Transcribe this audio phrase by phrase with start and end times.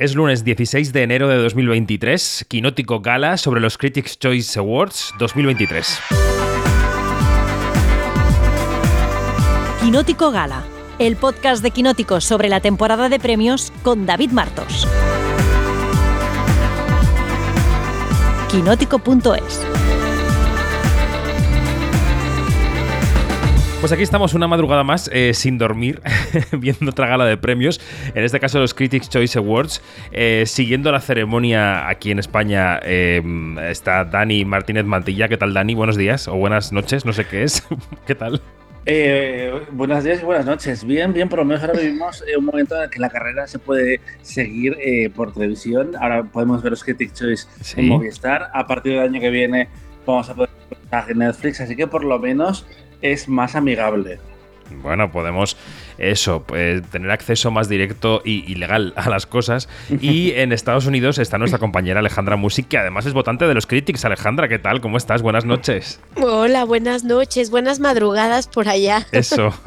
[0.00, 5.98] Es lunes 16 de enero de 2023, Quinótico Gala sobre los Critics' Choice Awards 2023.
[9.82, 10.62] Quinótico Gala,
[11.00, 14.86] el podcast de Quinótico sobre la temporada de premios con David Martos.
[18.52, 19.77] Quinótico.es
[23.80, 26.02] Pues aquí estamos una madrugada más eh, sin dormir,
[26.52, 27.80] viendo otra gala de premios,
[28.12, 29.80] en este caso los Critics Choice Awards.
[30.10, 33.22] Eh, siguiendo la ceremonia aquí en España eh,
[33.70, 35.28] está Dani Martínez Mantilla.
[35.28, 35.76] ¿Qué tal Dani?
[35.76, 37.62] Buenos días o buenas noches, no sé qué es.
[38.06, 38.42] ¿Qué tal?
[39.70, 40.82] buenos días y buenas noches.
[40.82, 43.60] Bien, bien, por lo menos ahora vivimos un momento en el que la carrera se
[43.60, 44.76] puede seguir
[45.14, 45.92] por televisión.
[46.00, 48.50] Ahora podemos ver los Critics Choice en Movistar.
[48.54, 49.68] A partir del año que viene
[50.04, 50.50] vamos a poder
[50.90, 52.66] ver en Netflix, así que por lo menos
[53.02, 54.18] es más amigable.
[54.82, 55.56] Bueno, podemos
[55.98, 59.68] eso, pues, tener acceso más directo y, legal a las cosas.
[60.00, 63.66] Y en Estados Unidos está nuestra compañera Alejandra Music, que además es votante de los
[63.66, 64.04] Critics.
[64.04, 64.80] Alejandra, ¿qué tal?
[64.80, 65.22] ¿Cómo estás?
[65.22, 66.00] Buenas noches.
[66.16, 69.06] Hola, buenas noches, buenas madrugadas por allá.
[69.12, 69.52] Eso.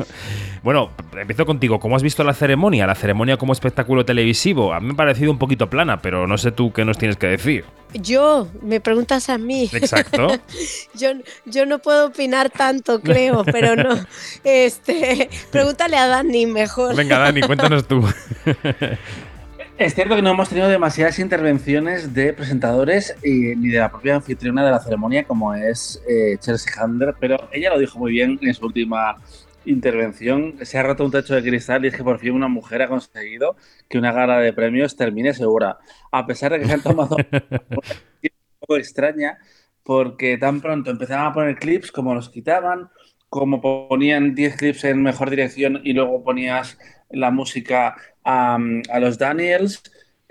[0.64, 1.80] Bueno, empiezo contigo.
[1.80, 2.86] ¿Cómo has visto la ceremonia?
[2.86, 4.74] La ceremonia como espectáculo televisivo.
[4.74, 7.18] A mí me ha parecido un poquito plana, pero no sé tú qué nos tienes
[7.18, 7.66] que decir.
[7.94, 9.70] Yo, me preguntas a mí.
[9.74, 10.28] Exacto.
[10.94, 11.10] yo,
[11.46, 14.06] yo no puedo opinar tanto, creo, pero no.
[14.44, 16.96] Este, pregúntale a Dani mejor.
[16.96, 18.04] Venga, Dani, cuéntanos tú.
[19.78, 24.16] Es cierto que no hemos tenido demasiadas intervenciones de presentadores y, ni de la propia
[24.16, 28.38] anfitriona de la ceremonia como es eh, Chelsea Handler, pero ella lo dijo muy bien
[28.44, 29.18] en su última
[29.66, 30.54] intervención.
[30.62, 32.90] Se ha roto un techo de cristal y es que por fin una mujer ha
[32.90, 33.56] conseguido
[33.90, 35.80] que una gala de premios termine segura.
[36.12, 39.40] A pesar de que se han tomado un poco extraña,
[39.84, 42.90] porque tan pronto empezaban a poner clips como los quitaban,
[43.32, 46.78] como ponían 10 clips en mejor dirección y luego ponías
[47.10, 49.82] la música a, a los Daniels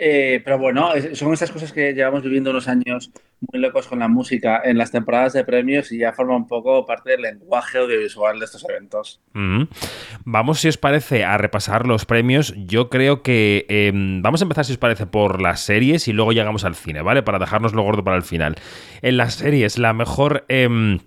[0.03, 3.11] eh, pero bueno, son esas cosas que llevamos viviendo unos años
[3.53, 6.87] muy locos con la música en las temporadas de premios y ya forma un poco
[6.87, 9.21] parte del lenguaje audiovisual de estos eventos.
[10.25, 12.55] Vamos, si os parece, a repasar los premios.
[12.57, 16.33] Yo creo que em, vamos a empezar, si os parece, por las series y luego
[16.33, 17.23] llegamos al cine, ¿vale?
[17.23, 18.57] Para dejarnos lo gordo para el final.
[19.03, 20.47] En las series, la mejor...
[20.49, 21.01] Em,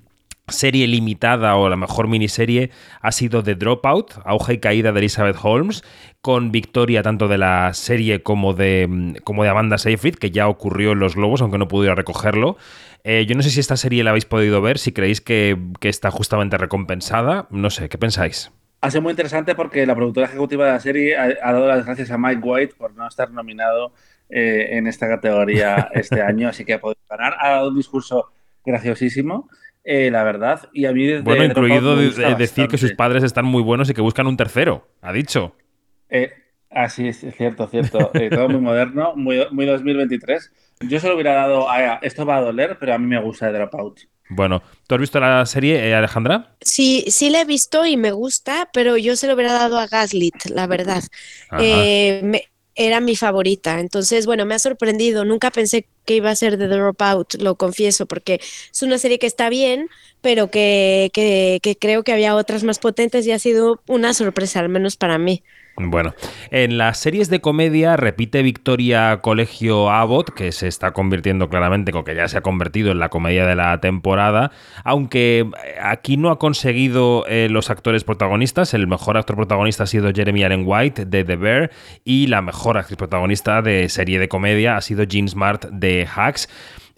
[0.47, 2.69] serie limitada o la mejor miniserie
[3.01, 5.83] ha sido The Dropout, auge y caída de Elizabeth Holmes,
[6.21, 10.91] con victoria tanto de la serie como de, como de Amanda Seyfried, que ya ocurrió
[10.91, 12.57] en Los Globos, aunque no pudiera recogerlo.
[13.03, 16.11] Eh, yo no sé si esta serie la habéis podido ver, si creéis que, está
[16.11, 17.47] justamente recompensada.
[17.49, 18.51] No sé, ¿qué pensáis?
[18.81, 22.11] Ha sido muy interesante porque la productora ejecutiva de la serie ha, dado las gracias
[22.11, 23.93] a Mike White por no estar nominado
[24.29, 27.35] eh, en esta categoría este año, así que ha podido ganar.
[27.39, 28.31] Ha dado un discurso
[28.65, 29.49] graciosísimo.
[29.83, 30.69] Eh, la verdad.
[30.73, 34.27] Y a mí bueno, incluido decir que sus padres están muy buenos y que buscan
[34.27, 35.55] un tercero, ha dicho.
[36.09, 36.31] Eh,
[36.69, 38.11] así es, cierto, cierto.
[38.13, 40.51] Eh, todo muy moderno, muy, muy 2023.
[40.87, 43.47] Yo se lo hubiera dado a esto va a doler, pero a mí me gusta
[43.47, 44.01] el Dropout.
[44.29, 46.55] Bueno, ¿tú has visto la serie, Alejandra?
[46.61, 49.87] Sí, sí la he visto y me gusta, pero yo se lo hubiera dado a
[49.87, 51.03] Gaslit, la verdad.
[51.51, 52.43] me,
[52.75, 53.79] era mi favorita.
[53.79, 55.25] Entonces, bueno, me ha sorprendido.
[55.25, 58.39] Nunca pensé que iba a ser The Dropout, lo confieso, porque
[58.71, 59.89] es una serie que está bien,
[60.21, 64.59] pero que, que, que creo que había otras más potentes y ha sido una sorpresa,
[64.59, 65.43] al menos para mí.
[65.75, 66.13] Bueno,
[66.51, 72.03] en las series de comedia repite Victoria Colegio Abbott, que se está convirtiendo claramente, con
[72.03, 74.51] que ya se ha convertido en la comedia de la temporada,
[74.83, 78.75] aunque eh, aquí no ha conseguido eh, los actores protagonistas.
[78.75, 81.71] El mejor actor protagonista ha sido Jeremy Allen White de The Bear
[82.03, 86.49] y la mejor actriz protagonista de serie de comedia ha sido Jean Smart de Hacks.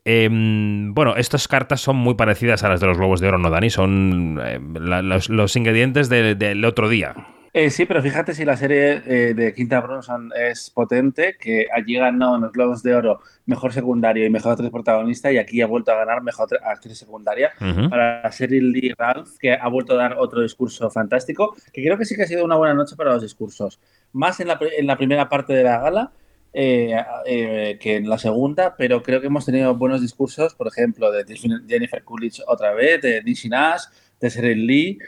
[0.04, 3.50] Em, bueno, estas cartas son muy parecidas a las de los Globos de Oro, ¿no,
[3.50, 3.70] Dani?
[3.70, 7.16] Son eh, los, ingredientes del otro día.
[7.58, 11.96] Eh, sí, pero fíjate si la serie eh, de Quinta Bronson es potente, que allí
[11.96, 15.66] ganó en los Globos de Oro mejor secundario y mejor actriz protagonista, y aquí ha
[15.66, 17.54] vuelto a ganar mejor actriz secundaria
[17.90, 21.98] para la serie Lee Ralph, que ha vuelto a dar otro discurso fantástico, que creo
[21.98, 23.80] que sí que ha sido una buena noche para los discursos.
[24.12, 26.12] Más en la, en la primera parte de la gala.
[26.58, 31.26] Eh, que en la segunda, pero creo que hemos tenido buenos discursos, por ejemplo, de
[31.68, 33.84] Jennifer Coolidge otra vez, de Dizzy Nash,
[34.22, 35.00] de Cyril Lee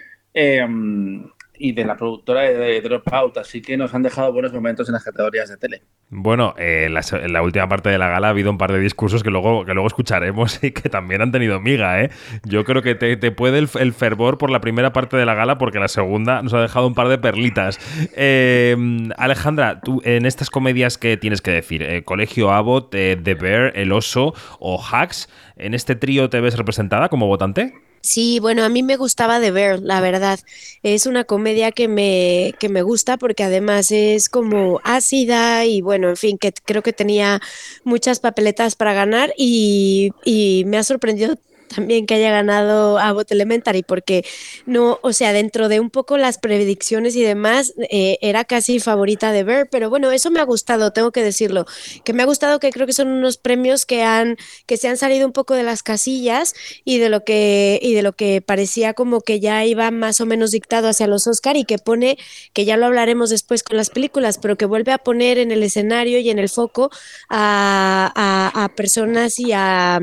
[1.59, 5.03] y de la productora de Dropout, así que nos han dejado buenos momentos en las
[5.03, 5.81] categorías de tele.
[6.09, 9.23] Bueno, eh, en, la, última parte de la gala ha habido un par de discursos
[9.23, 12.11] que luego, que luego escucharemos y que también han tenido miga, ¿eh?
[12.45, 15.79] Yo creo que te, puede el, fervor por la primera parte de la gala porque
[15.79, 17.79] la segunda nos ha dejado un par de perlitas.
[18.15, 21.83] Em, Alejandra, tú en estas comedias, ¿qué tienes que decir?
[21.83, 25.27] Eh, Colegio Abbott, eh, The Bear, El Oso o Hacks,
[25.57, 27.73] ¿en este trío te ves representada como votante?
[28.09, 30.39] Sí, bueno, a mí me gustaba de ver, la verdad.
[30.81, 36.07] Es una comedia que me, que me gusta porque además es como ácida y bueno,
[36.09, 37.41] en fin, que creo que tenía
[37.83, 41.35] muchas papeletas para ganar y, y me ha sorprendido
[41.67, 44.25] también que haya ganado Abbott Elementary, porque
[44.65, 49.31] no, o sea, dentro de un poco las predicciones y demás, eh, era casi favorita
[49.31, 51.65] de ver, pero bueno, eso me ha gustado, tengo que decirlo,
[52.03, 54.97] que me ha gustado que creo que son unos premios que han, que se han
[54.97, 56.53] salido un poco de las casillas
[56.85, 60.25] y de lo que, y de lo que parecía como que ya iba más o
[60.25, 62.17] menos dictado hacia los Oscar y que pone,
[62.53, 65.63] que ya lo hablaremos después con las películas, pero que vuelve a poner en el
[65.63, 66.89] escenario y en el foco
[67.29, 68.11] a,
[68.53, 69.99] a, personas y a,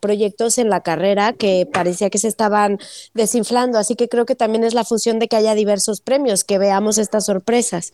[0.00, 2.78] proyectos en la carrera que parecía que se estaban
[3.14, 3.78] desinflando.
[3.78, 6.98] Así que creo que también es la función de que haya diversos premios, que veamos
[6.98, 7.92] estas sorpresas.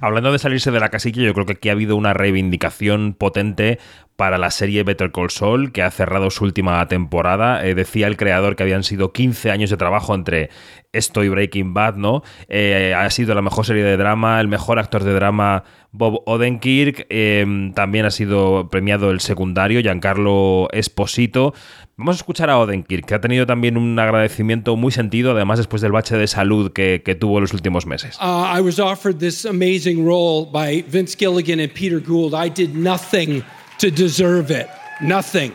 [0.00, 3.78] Hablando de salirse de la casilla, yo creo que aquí ha habido una reivindicación potente
[4.16, 7.64] para la serie Better Call Saul, que ha cerrado su última temporada.
[7.66, 10.50] Eh, decía el creador que habían sido 15 años de trabajo entre
[10.96, 12.22] esto y Breaking Bad, ¿no?
[12.48, 17.06] Eh, ha sido la mejor serie de drama, el mejor actor de drama Bob Odenkirk,
[17.08, 21.54] em, también ha sido premiado el secundario, Giancarlo Esposito.
[21.96, 25.80] Vamos a escuchar a Odenkirk, que ha tenido también un agradecimiento muy sentido, además después
[25.80, 28.18] del bache de salud que, que tuvo en los últimos meses.
[28.20, 32.34] Uh, I was offered this amazing role by Vince Gilligan and Peter Gould.
[32.34, 33.42] I did nothing
[33.78, 34.66] to deserve it.
[35.00, 35.52] Nothing.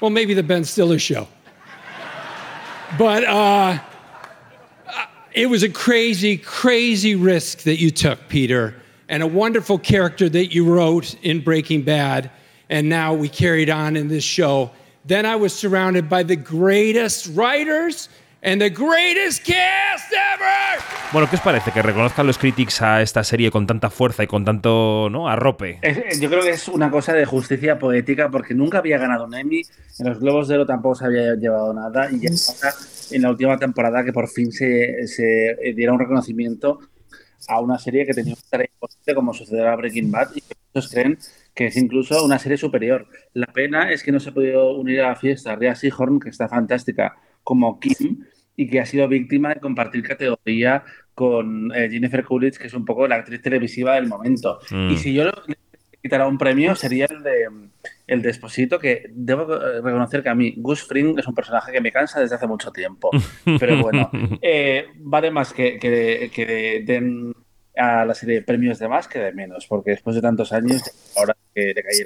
[0.00, 1.26] Well, maybe the Ben Stiller show.
[2.96, 3.78] But uh,
[5.38, 8.74] it was a crazy, crazy risk that you took, Peter,
[9.08, 12.28] and a wonderful character that you wrote in Breaking Bad.
[12.68, 14.72] And now we carried on in this show.
[15.04, 18.08] Then I was surrounded by the greatest writers
[18.40, 20.80] And the greatest cast ever.
[21.12, 24.28] Bueno, ¿qué os parece que reconozcan los critics a esta serie con tanta fuerza y
[24.28, 25.28] con tanto ¿no?
[25.28, 25.80] arrope?
[26.20, 29.62] yo creo que es una cosa de justicia poética porque nunca había ganado un Emmy,
[29.98, 32.30] en los Globos de Oro tampoco se había llevado nada y ya
[33.10, 36.78] en la última temporada que por fin se, se diera un reconocimiento
[37.48, 40.54] a una serie que tenía un tarea importante como sucederá a Breaking Bad y que
[40.72, 41.18] muchos creen
[41.54, 43.08] que es incluso una serie superior.
[43.32, 46.28] La pena es que no se ha podido unir a la fiesta Rhea Seahorn, que
[46.28, 47.16] está fantástica,
[47.48, 50.84] como Kim y que ha sido víctima de compartir categoría
[51.14, 54.58] con eh, Jennifer Coolidge, que es un poco la actriz televisiva del momento.
[54.70, 54.96] Y mm.
[54.98, 55.56] si yo le
[56.02, 57.48] quitara un premio sería el de
[58.06, 61.80] el de Esposito, que debo reconocer que a mí Gus Fring es un personaje que
[61.80, 63.08] me cansa desde hace mucho tiempo.
[63.58, 64.10] Pero bueno,
[64.42, 67.32] eh, vale más que, que, que den
[67.78, 70.82] a la serie de premios de más que de menos, porque después de tantos años,
[71.16, 71.34] ahora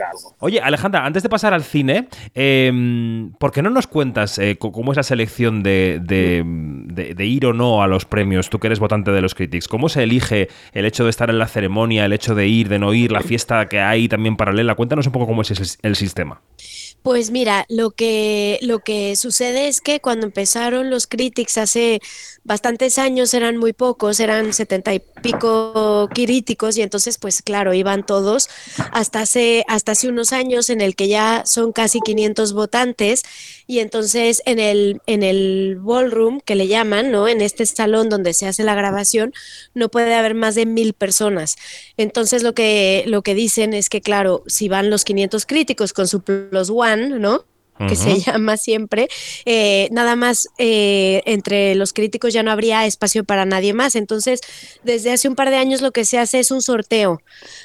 [0.03, 0.37] algo.
[0.39, 4.93] Oye, Alejandra, antes de pasar al cine, em, ¿por qué no nos cuentas eh, cómo
[4.93, 8.51] es la selección de, de, ir o no a los premios?
[8.51, 11.39] Tú que eres votante de los Critics, ¿cómo se elige el hecho de estar en
[11.39, 14.75] la ceremonia, el hecho de ir, de no ir, la fiesta que hay también paralela?
[14.75, 16.41] Cuéntanos un poco cómo es el sistema.
[17.03, 22.01] Pues mira, lo que, lo que sucede es que cuando empezaron los Critics hace
[22.45, 28.07] bastantes años eran muy pocos, eran setenta y pico críticos y entonces pues claro, iban
[28.07, 28.49] todos
[28.93, 33.25] hasta hace, hasta hace unos años en el que ya son casi 500 votantes
[33.73, 37.27] y entonces en el, en el ballroom que le llaman, ¿no?
[37.27, 39.33] En este salón donde se hace la grabación
[39.73, 41.57] no puede haber más de mil personas.
[41.97, 46.07] Entonces lo que, lo que dicen es que claro, si van los 500 críticos con
[46.07, 47.47] su plus one, ¿no?
[47.89, 49.09] que se llama siempre,
[49.45, 53.97] eh, nada más eh, entre los críticos ya no habría espacio para nadie más.
[53.97, 54.41] Entonces,
[54.85, 57.23] desde hace un par de años lo que se hace es un sorteo.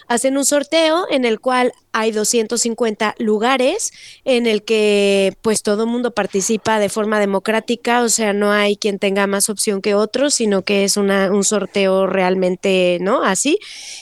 [0.07, 3.91] Hacen un sorteo en el cual hay 250 lugares
[4.23, 8.77] en el que pues todo el mundo participa de forma democrática, o sea, no hay
[8.77, 13.23] quien tenga más opción que otro, sino que es un sorteo realmente, ¿no?
[13.23, 13.57] Así.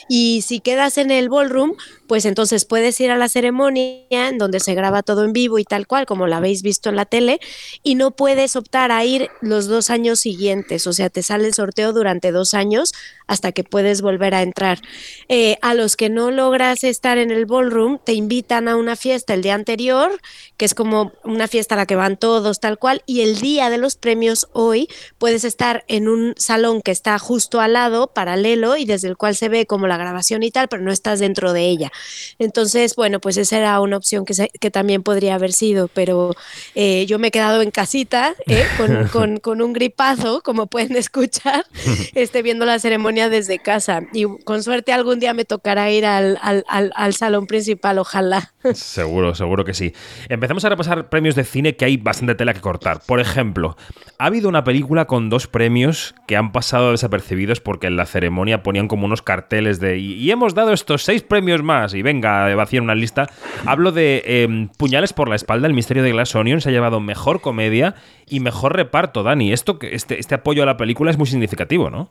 [0.08, 1.72] Y si quedas en el ballroom,
[2.06, 5.64] pues entonces puedes ir a la ceremonia en donde se graba todo en vivo y
[5.64, 7.40] tal cual, como la habéis visto en la tele,
[7.82, 11.54] y no puedes optar a ir los dos años siguientes, o sea, te sale el
[11.54, 12.92] sorteo durante dos años
[13.26, 14.80] hasta que puedes volver a entrar.
[15.28, 19.34] Eh, a los que no logras estar en el ballroom, te invitan a una fiesta
[19.34, 20.20] el día anterior,
[20.56, 23.70] que es como una fiesta a la que van todos, tal cual, y el día
[23.70, 24.88] de los premios hoy
[25.18, 29.36] puedes estar en un salón que está justo al lado, paralelo, y desde el cual
[29.36, 31.92] se ve como la grabación y tal, pero no estás dentro de ella.
[32.38, 36.34] Entonces, bueno, pues esa era una opción que, que también podría haber sido, pero
[36.74, 38.64] eh, yo me he quedado en casita ¿eh?
[39.12, 41.66] con, con, un gripazo, como pueden escuchar,
[42.14, 44.02] este, viendo la ceremonia desde casa.
[44.12, 46.64] Y con suerte algún día me tocará ir al, al,
[46.94, 48.52] al, salón principal, ojalá.
[48.74, 49.92] Seguro, seguro que sí.
[50.28, 53.00] Empezamos a repasar premios de cine que hay bastante tela que cortar.
[53.06, 53.76] Por ejemplo,
[54.18, 58.62] ha habido una película con dos premios que han pasado desapercibidos porque en la ceremonia
[58.62, 62.84] ponían como unos carteles de y, hemos dado estos seis premios más y venga, vacían
[62.84, 63.28] una lista.
[63.64, 67.00] Hablo de em, Puñales por la espalda, el misterio de Glass Onion se ha llevado
[67.00, 67.94] mejor comedia
[68.28, 69.52] y mejor reparto, Dani.
[69.52, 72.10] Esto, este, este apoyo a la película es muy significativo, ¿no?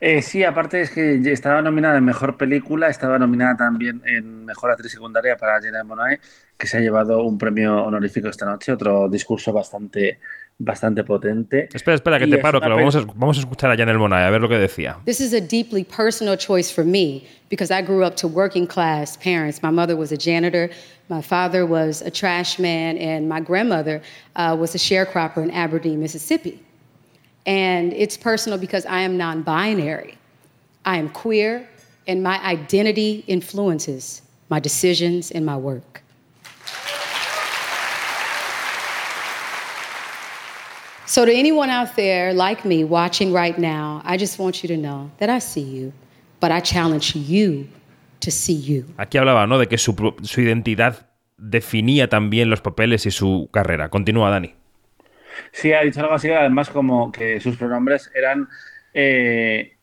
[0.00, 4.70] Eh, sí, aparte es que estaba nominada en mejor película, estaba nominada también en mejor
[4.70, 6.20] actriz secundaria para Jenna Monae,
[6.56, 10.18] que se ha llevado un premio honorífico esta noche, otro discurso bastante
[10.60, 11.68] bastante potente.
[11.72, 14.26] Espera, espera, que te paro, que lo vamos, a, vamos a escuchar a Janelle Monae,
[14.26, 14.98] a ver lo que decía.
[15.06, 19.16] This is a deeply personal choice for me because I grew up to working class
[19.16, 19.62] parents.
[19.62, 20.70] My mother was a janitor,
[21.08, 24.02] my father was a trash man, and my grandmother
[24.36, 26.62] uh, was a sharecropper in Aberdeen, Mississippi.
[27.46, 30.18] And it's personal because I am non binary.
[30.84, 31.66] I am queer,
[32.06, 34.20] and my identity influences
[34.50, 36.02] my decisions and my work.
[41.06, 44.76] So, to anyone out there like me watching right now, I just want you to
[44.76, 45.92] know that I see you,
[46.38, 47.66] but I challenge you
[48.20, 48.84] to see you.
[48.96, 49.58] Aquí hablaba, ¿no?
[49.58, 53.88] De que su, su identidad definía también los papeles y su carrera.
[53.88, 54.54] Continúa, Dani.
[55.52, 58.48] Sí, ha dicho algo así, además como que sus pronombres eran
[58.94, 59.76] eh,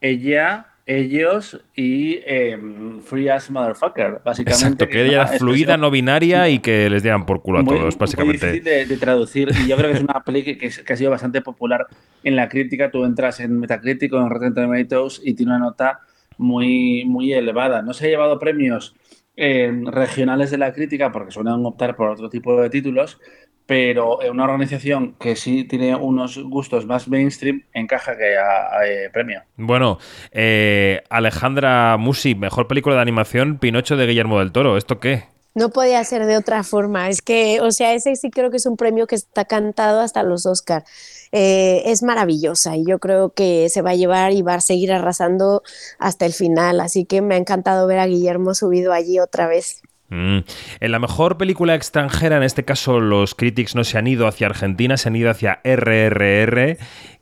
[0.00, 2.58] ella, ellos y eh,
[3.04, 4.64] free as motherfucker, básicamente.
[4.64, 7.96] Exacto, que ella era fluida, no binaria y que les dieran por culo a todos,
[7.96, 8.46] básicamente.
[8.46, 11.10] Muy difícil de, traducir y yo creo que es una peli que, que, ha sido
[11.10, 11.86] bastante popular
[12.24, 12.90] en la crítica.
[12.90, 16.00] Tú entras en Metacritic o en Rotten Tomatoes y tiene una nota
[16.38, 17.82] muy, muy elevada.
[17.82, 18.94] No se ha llevado premios
[19.34, 23.18] eh, regionales de la crítica porque suelen optar por otro tipo de títulos,
[23.66, 29.42] pero una organización que sí tiene unos gustos más mainstream encaja que a, eh, premio.
[29.56, 29.98] Bueno,
[30.30, 34.76] eh, Alejandra Musi, mejor película de animación, Pinocho de Guillermo del Toro.
[34.76, 35.24] ¿Esto qué?
[35.54, 37.08] No podía ser de otra forma.
[37.08, 40.22] Es que, o sea, ese sí creo que es un premio que está cantado hasta
[40.22, 40.84] los Oscar.
[41.30, 44.92] Eh, es maravillosa y yo creo que se va a llevar y va a seguir
[44.92, 45.62] arrasando
[45.98, 46.80] hasta el final.
[46.80, 49.82] Así que me ha encantado ver a Guillermo subido allí otra vez.
[50.12, 50.40] Mm.
[50.80, 54.46] En la mejor película extranjera, en este caso los críticos no se han ido hacia
[54.46, 56.76] Argentina, se han ido hacia RRR,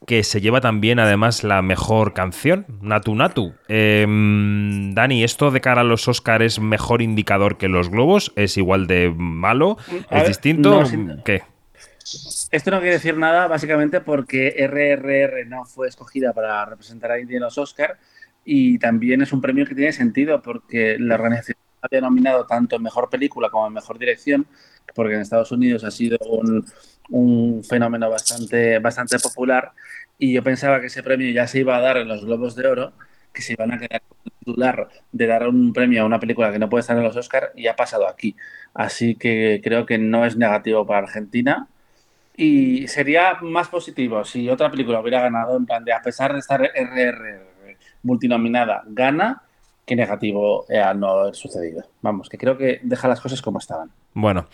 [0.08, 3.54] que se lleva también además la mejor canción, Natu Natu.
[3.68, 8.32] Em, Dani, ¿esto de cara a los Oscars es mejor indicador que los globos?
[8.34, 9.78] ¿Es igual de malo?
[10.10, 10.82] ¿Es distinto?
[11.24, 11.42] ¿Qué?
[12.50, 17.36] Esto no quiere decir nada, básicamente porque RRR no fue escogida para representar a India
[17.36, 18.00] en los Oscars
[18.44, 22.82] y también es un premio que tiene sentido porque la organización había nominado tanto en
[22.82, 24.46] mejor película como en mejor dirección,
[24.94, 26.64] porque en Estados Unidos ha sido un,
[27.10, 29.72] un, fenómeno bastante, bastante popular.
[30.18, 32.66] Y yo pensaba que ese premio ya se iba a dar en los Globos de
[32.66, 32.92] Oro,
[33.32, 36.52] que se iban a quedar con el titular de dar un premio a una película
[36.52, 38.36] que no puede estar en los Oscars, y ha pasado aquí.
[38.74, 41.68] Así que creo que no es negativo para Argentina.
[42.36, 46.38] Y sería más positivo si otra película hubiera ganado, en plan de a pesar de
[46.38, 47.50] estar RR
[48.02, 49.42] multinominada, gana
[49.90, 51.82] qué negativo al no haber sucedido.
[52.00, 53.90] Vamos, que creo que deja las cosas como estaban.
[54.12, 54.46] Bueno,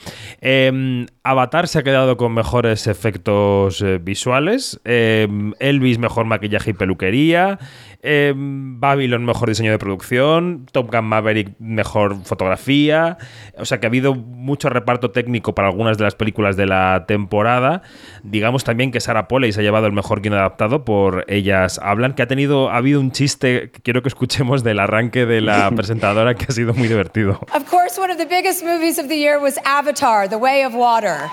[0.42, 6.74] em, Avatar se ha quedado con mejores efectos eh, visuales, em, Elvis mejor maquillaje y
[6.74, 7.58] peluquería,
[8.02, 13.16] em, Babylon mejor diseño de producción, Top Gun Maverick mejor fotografía,
[13.56, 17.06] o sea que ha habido mucho reparto técnico para algunas de las películas de la
[17.08, 17.80] temporada.
[18.22, 22.12] Digamos también que Sarah Polley se ha llevado el mejor guion adaptado por Ellas Hablan,
[22.12, 25.70] que ha tenido, ha habido un chiste que quiero que escuchemos del arranque de la
[25.74, 27.40] presentadora que ha sido muy divertido.
[27.54, 30.74] Of course, one of the biggest movies of the year was Avatar, The Way of
[30.74, 31.30] Water.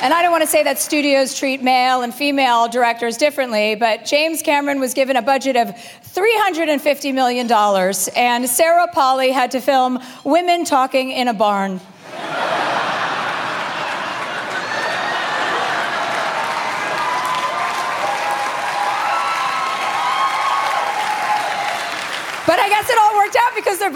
[0.00, 4.04] And I don't want to say that studios treat male and female directors differently, but
[4.04, 5.74] James Cameron was given a budget of
[6.14, 7.50] $350 million,
[8.14, 11.80] and Sarah Polly had to film women talking in a barn.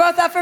[0.03, 0.33] Both up.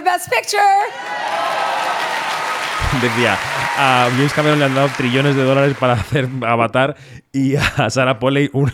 [3.02, 3.38] Decía,
[3.78, 6.96] a James Cameron le han dado trillones de dólares para hacer Avatar
[7.32, 8.72] y a Sarah Polley un,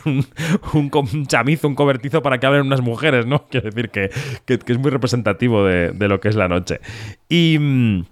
[0.72, 3.46] un, chamizo, un cobertizo para que hablen unas mujeres, ¿no?
[3.50, 4.10] Quiero decir que,
[4.44, 6.80] que, que es muy representativo de, de, lo que es la noche.
[7.28, 7.58] Y...
[7.58, 8.04] Mm,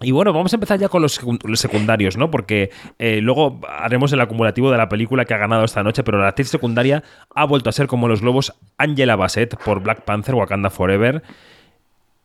[0.00, 1.20] y bueno, vamos a empezar ya con los,
[1.54, 2.30] secundarios, ¿no?
[2.30, 2.70] Porque
[3.00, 6.28] eh, luego haremos el acumulativo de la película que ha ganado esta noche, pero la
[6.28, 7.02] actriz secundaria
[7.34, 11.24] ha vuelto a ser como los globos Angela Bassett por Black Panther Wakanda Forever.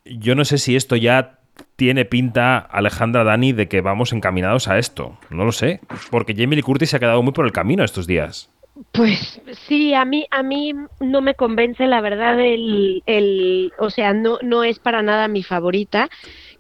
[0.06, 1.40] Yo no sé si esto ya
[1.76, 5.18] tiene pinta, Alejandra Dani, de que vamos encaminados a esto.
[5.30, 5.80] No lo sé.
[6.10, 8.50] Porque Jamie Lee Curtis se ha quedado muy por el camino estos días.
[8.92, 14.14] Pues sí, a mí, a mí no me convence la verdad el, el o sea,
[14.14, 16.10] no, no es para nada mi favorita.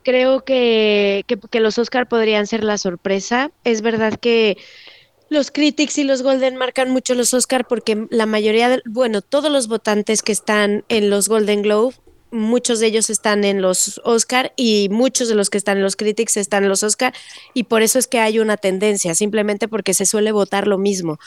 [0.03, 3.51] Creo que, que, los Oscar podrían ser la sorpresa.
[3.63, 4.57] Es verdad que
[5.29, 9.51] los critics y los Golden marcan mucho los Oscar porque la mayoría, de, bueno, todos
[9.51, 11.95] los votantes que están en los Golden Globe
[12.33, 15.95] muchos de ellos están en los Oscar y muchos de los que están en los
[15.95, 17.13] Critics están en los Oscar
[17.53, 21.19] y por eso es que hay una tendencia, simplemente porque se suele votar lo mismo.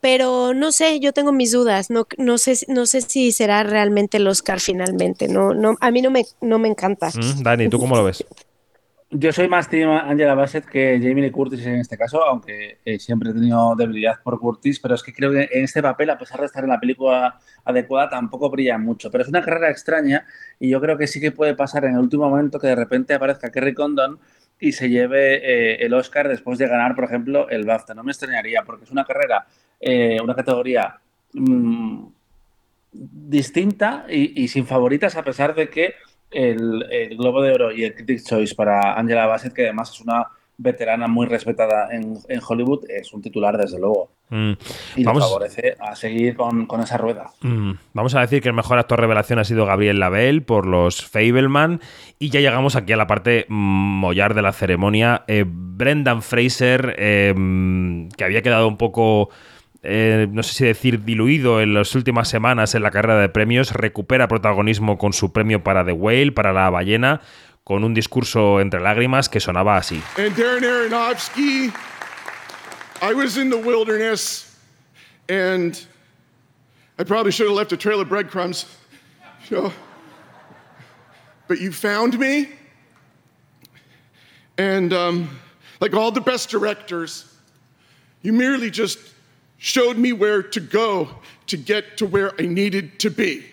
[0.00, 4.16] Pero no sé, yo tengo mis dudas, no, no, sé, no sé si será realmente
[4.16, 7.10] el Oscar finalmente, no, no, a mí no me, no me encanta.
[7.10, 8.24] Mm, Dani, ¿tú cómo lo ves?
[9.16, 12.98] Yo soy más team Angela Bassett que Jamie Lee Curtis en este caso, aunque eh,
[12.98, 16.18] siempre he tenido debilidad por Curtis, pero es que creo que en este papel, a
[16.18, 19.12] pesar de estar en la película adecuada, tampoco brilla mucho.
[19.12, 20.26] Pero es una carrera extraña
[20.58, 23.14] y yo creo que sí que puede pasar en el último momento que de repente
[23.14, 24.18] aparezca Kerry Condon
[24.58, 27.94] y se lleve eh, el Oscar después de ganar, por ejemplo, el BAFTA.
[27.94, 29.46] No me extrañaría, porque es una carrera,
[29.78, 30.98] eh, una categoría
[31.34, 32.06] mmm,
[32.90, 35.94] distinta y, y sin favoritas, a pesar de que
[36.34, 40.00] el, el, Globo de Oro y el Critics' Choice para Angela Bassett, que además es
[40.00, 40.26] una
[40.56, 44.10] veterana muy respetada en, en Hollywood, es un titular desde luego.
[44.30, 44.52] Mm.
[44.96, 45.24] Y Vamos...
[45.24, 47.30] favorece a seguir con, con esa rueda.
[47.40, 47.72] Mm.
[47.92, 51.80] Vamos a decir que el mejor actor revelación ha sido Gabriel Labelle por los Fableman.
[52.18, 55.24] Y ya llegamos aquí a la parte mollar de la ceremonia.
[55.26, 57.34] Eh, Brendan Fraser, eh,
[58.16, 59.30] que había quedado un poco
[59.84, 63.72] eh, no sé si decir diluido en las últimas semanas en la carrera de premios,
[63.72, 67.20] recupera protagonismo con su premio para The Whale, para la ballena,
[67.62, 70.02] con un discurso entre lágrimas que sonaba así.
[70.18, 71.72] And Darren Aronofsky,
[73.02, 74.58] I was in the wilderness
[75.28, 75.78] and
[76.98, 78.66] I probably should have left a trail of breadcrumbs.
[79.50, 79.70] You
[81.48, 82.48] but you found me.
[84.56, 85.40] And um,
[85.80, 87.32] like all the best directors,
[88.22, 88.98] you merely just
[89.58, 91.08] showed me where to go
[91.46, 93.44] to get to where I needed to be.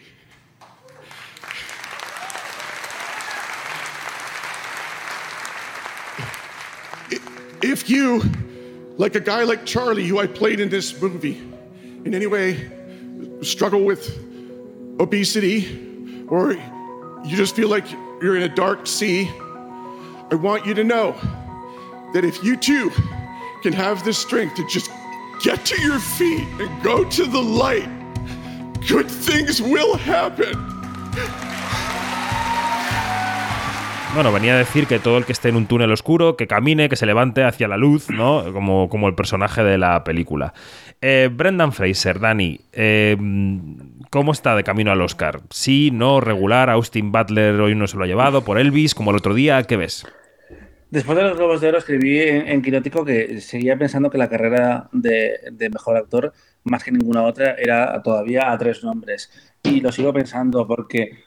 [7.62, 8.24] If you,
[8.98, 11.38] like a guy like Charlie, who I played in this movie,
[12.06, 12.72] in any way
[13.42, 14.18] struggle with
[15.00, 17.90] obesity or you just feel like
[18.22, 19.30] you're in a dark sea,
[20.32, 21.12] I want you to know
[22.14, 22.90] that if you too
[23.62, 24.90] can have the strength to just
[25.42, 27.90] get to your feet and go to the light,
[28.88, 30.56] good things will happen.
[34.14, 36.90] Bueno, venía a decir que todo el que esté en un túnel oscuro, que camine,
[36.90, 38.44] que se levante hacia la luz, ¿no?
[38.52, 40.54] Como, como el personaje de la película.
[41.00, 43.16] Eh, Brendan Fraser, Dani, eh,
[44.10, 45.40] ¿cómo está de camino al Oscar?
[45.50, 49.18] Sí, no, regular, Austin Butler hoy no se lo ha llevado, por Elvis, como el
[49.18, 50.06] otro día, ¿qué ves?
[50.92, 54.28] Después de los Globos de Oro escribí en, en Quinótico que seguía pensando que la
[54.28, 56.34] carrera de, mejor actor,
[56.66, 59.32] más que ninguna otra, era todavía a tres nombres.
[59.64, 61.24] Y lo sigo pensando porque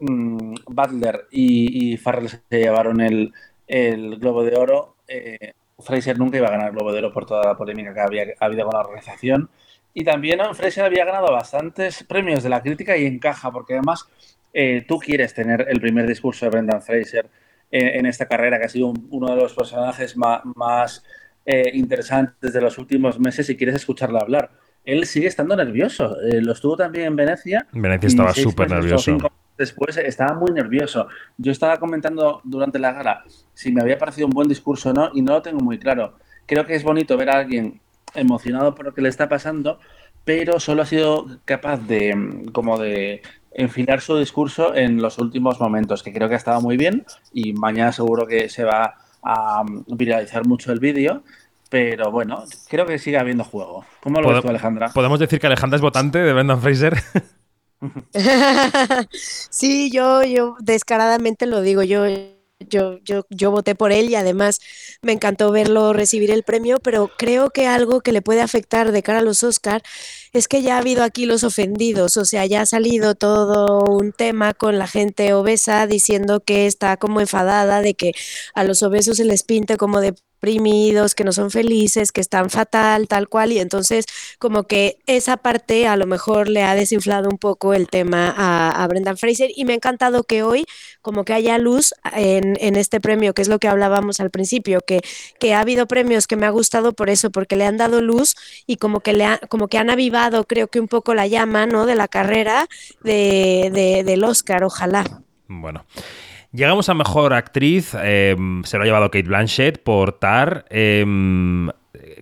[0.00, 3.32] mmm, Butler y, y, Farrell se llevaron el,
[3.66, 4.98] el Globo de Oro.
[5.08, 8.00] Eh, Fraser nunca iba a ganar el Globo de Oro por toda la polémica que
[8.00, 9.50] había habido con la organización.
[9.94, 10.54] Y también ¿no?
[10.54, 14.08] Fraser había ganado bastantes premios de la crítica y encaja, porque además
[14.52, 17.28] eh, tú quieres tener el primer discurso de Brendan Fraser
[17.70, 21.04] en, en esta carrera, que ha sido un, uno de los personajes más, más
[21.46, 24.50] eh, interesantes de los últimos meses y quieres escucharlo hablar.
[24.84, 26.20] Él sigue estando nervioso.
[26.20, 27.66] Eh, lo estuvo también en Venecia.
[27.72, 29.18] En Venecia estaba súper nervioso.
[29.56, 31.08] Después estaba muy nervioso.
[31.36, 35.10] Yo estaba comentando durante la gala si me había parecido un buen discurso o no,
[35.14, 36.14] y no lo tengo muy claro.
[36.46, 37.80] Creo que es bonito ver a alguien
[38.14, 39.80] emocionado por lo que le está pasando,
[40.24, 43.22] pero solo ha sido capaz de, como de
[43.58, 47.52] enfilar su discurso en los últimos momentos, que creo que ha estado muy bien y
[47.52, 51.22] mañana seguro que se va a viralizar mucho el vídeo.
[51.70, 53.84] Pero bueno, creo que sigue habiendo juego.
[54.00, 54.88] ¿Cómo lo ves tú, Alejandra?
[54.94, 56.96] ¿Podemos decir que Alejandra es votante de Brendan Fraser?
[59.12, 62.06] sí, yo, yo descaradamente lo digo, yo
[62.60, 64.60] yo, yo, yo voté por él y además
[65.02, 69.02] me encantó verlo recibir el premio, pero creo que algo que le puede afectar de
[69.02, 69.82] cara a los Oscar
[70.32, 74.12] es que ya ha habido aquí los ofendidos, o sea, ya ha salido todo un
[74.12, 78.12] tema con la gente obesa diciendo que está como enfadada de que
[78.54, 82.48] a los obesos se les pinte como de deprimidos, que no son felices, que están
[82.48, 84.06] fatal, tal cual, y entonces
[84.38, 88.86] como que esa parte a lo mejor le ha desinflado un poco el tema a,
[88.86, 90.64] Brendan Fraser y me ha encantado que hoy
[91.02, 95.00] como que haya luz en, este premio, que es lo que hablábamos al principio, que,
[95.52, 98.76] ha habido premios que me ha gustado por eso, porque le han dado luz y
[98.76, 101.84] como que, le como que han avivado creo que un poco la llama ¿no?
[101.86, 102.68] de la carrera
[103.02, 105.04] de, de, del Oscar, ojalá.
[105.48, 105.84] Bueno.
[106.52, 107.94] Llegamos a mejor actriz.
[108.00, 110.64] Eh, se lo ha llevado Kate Blanchett por Tar.
[110.70, 111.04] Eh,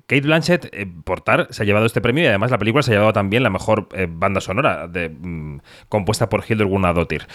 [0.07, 2.93] Kate Blanchett, eh, por TAR, se ha llevado este premio y además la película se
[2.93, 7.27] ha llevado también la mejor eh, banda sonora de, mm, compuesta por Hildur Gunnadóttir.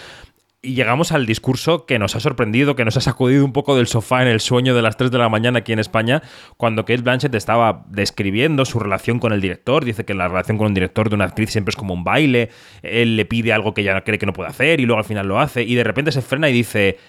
[0.64, 3.88] Y llegamos al discurso que nos ha sorprendido, que nos ha sacudido un poco del
[3.88, 6.22] sofá en el sueño de las 3 de la mañana aquí en España,
[6.56, 9.84] cuando Kate Blanchett estaba describiendo su relación con el director.
[9.84, 12.52] Dice que la relación con un director de una actriz siempre es como un baile.
[12.84, 15.28] Él le pide algo que ella cree que no puede hacer y luego al final
[15.28, 15.64] lo hace.
[15.64, 17.00] Y de repente se frena y dice: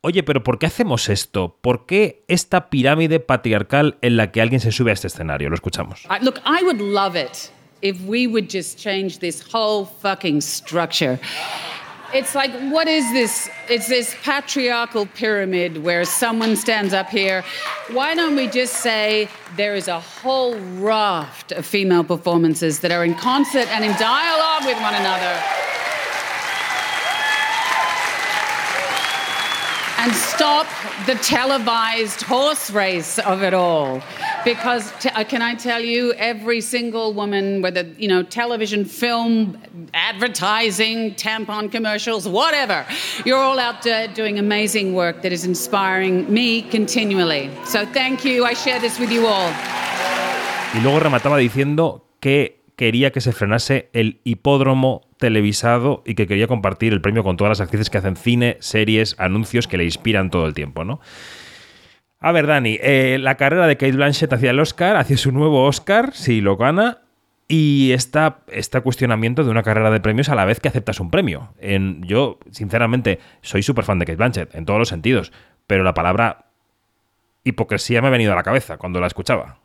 [0.00, 1.58] Oye, pero ¿por qué hacemos esto?
[1.60, 5.50] ¿Por qué esta pirámide patriarcal en la que alguien se sube a este escenario?
[5.50, 6.06] Lo escuchamos.
[6.22, 11.20] look, I would love it if we would just change this whole fucking structure.
[12.14, 13.48] It's like, what is this?
[13.70, 17.42] It's this patriarchal pyramid where someone stands up here.
[17.90, 23.02] Why don't we just say there is a whole raft of female performances that are
[23.02, 25.61] in concert and in dialogue with one another?
[30.02, 30.66] And stop
[31.06, 34.02] the televised horse race of it all.
[34.44, 39.56] Because t- uh, can I tell you, every single woman, whether you know television, film,
[39.94, 42.84] advertising, tampon commercials, whatever,
[43.24, 47.48] you're all out there doing amazing work that is inspiring me continually.
[47.64, 48.44] So thank you.
[48.44, 49.52] I share this with you all.
[50.74, 56.48] Y luego remataba diciendo que quería que se frenase el hipódromo televisado y que quería
[56.48, 60.30] compartir el premio con todas las actrices que hacen cine, series, anuncios que le inspiran
[60.30, 60.98] todo el tiempo, ¿no?
[62.18, 65.64] A ver, Dani, eh, la carrera de Kate Blanchett hacia el Oscar, hacia su nuevo
[65.64, 67.02] Oscar, si lo gana,
[67.46, 71.12] y está este cuestionamiento de una carrera de premios a la vez que aceptas un
[71.12, 71.54] premio.
[71.60, 75.30] En, yo, sinceramente, soy súper fan de Kate Blanchett, en todos los sentidos,
[75.68, 76.46] pero la palabra
[77.44, 79.61] hipocresía me ha venido a la cabeza cuando la escuchaba.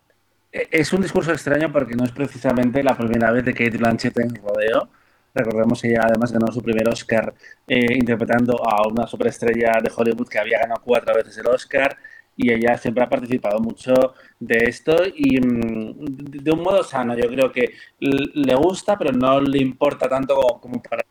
[0.58, 4.18] E, es un discurso extraño porque no es precisamente la primera vez de Kate Blanchett
[4.20, 4.90] en rodeo.
[5.36, 7.34] Recordemos que ella además ganó su primer Oscar
[7.68, 11.96] eh, interpretando a una superestrella de Hollywood que había ganado cuatro veces el Oscar
[12.38, 13.94] y ella siempre ha participado mucho
[14.40, 16.06] de esto y mm,
[16.44, 17.18] de un modo sano.
[17.18, 21.04] Yo creo que le gusta, pero no le importa tanto como, para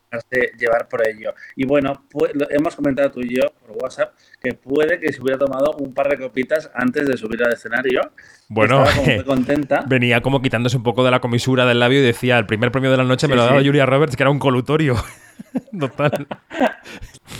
[0.57, 1.33] llevar por ello.
[1.55, 5.37] Y bueno, pues, hemos comentado tú y yo por WhatsApp que puede que se hubiera
[5.37, 8.01] tomado un par de copitas antes de subir al escenario.
[8.47, 9.83] Bueno, muy contenta.
[9.85, 12.89] venía como quitándose un poco de la comisura del labio y decía, el primer premio
[12.89, 14.95] de la noche me lo ha dado Julia Roberts, que era un colutorio.
[15.77, 16.27] Total.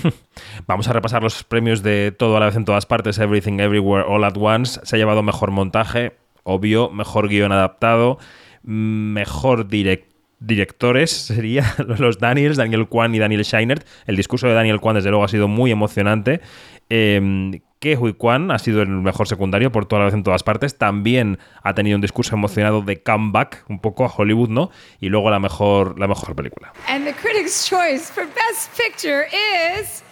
[0.68, 4.06] Vamos a repasar los premios de todo a la vez en todas partes, Everything Everywhere
[4.06, 4.82] All at Once.
[4.84, 8.20] Se ha llevado mejor montaje, obvio, mejor guion adaptado,
[8.64, 13.88] mejor directores sería los Daniels, Daniel Kwan y Daniel Scheinert.
[14.08, 16.42] El discurso de Daniel Kwan, desde luego, ha sido muy emocionante.
[16.90, 20.78] Eh, que Kwan ha sido el mejor secundario por toda la vez en todas partes.
[20.78, 24.72] También ha tenido un discurso emocionado de comeback, un poco a Hollywood, ¿no?
[25.00, 26.74] Y luego la mejor, la mejor película.
[26.88, 30.04] And the critics' choice for Best Picture is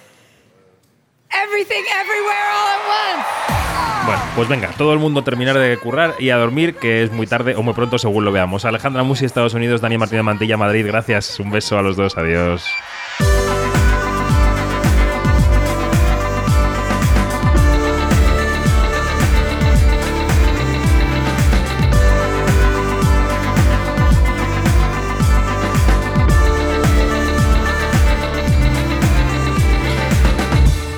[1.44, 3.56] Everything Everywhere All at Once.
[4.06, 7.26] Bueno, pues venga, todo el mundo terminar de currar y a dormir, que es muy
[7.26, 8.64] tarde o muy pronto según lo veamos.
[8.64, 11.40] Alejandra Musi, Estados Unidos, Daniel Martínez Mantilla, Madrid, gracias.
[11.40, 12.66] Un beso a los dos, adiós.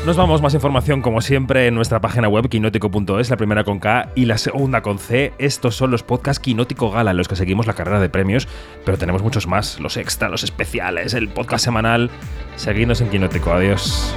[0.07, 4.09] Nos vamos, más información como siempre en nuestra página web quinótico.es, la primera con K
[4.15, 5.33] y la segunda con C.
[5.37, 8.47] Estos son los podcasts Quinótico Gala, en los que seguimos la carrera de premios,
[8.85, 12.09] pero tenemos muchos más, los extra, los especiales, el podcast semanal.
[12.55, 14.15] Seguidnos en Quinótico, adiós.